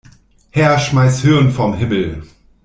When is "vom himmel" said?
1.51-2.23